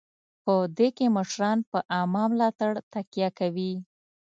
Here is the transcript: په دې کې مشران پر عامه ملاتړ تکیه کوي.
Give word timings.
په 0.43 0.53
دې 0.77 0.87
کې 0.97 1.05
مشران 1.17 1.57
پر 1.69 1.81
عامه 1.93 2.23
ملاتړ 2.31 2.71
تکیه 2.93 3.29
کوي. 3.39 3.73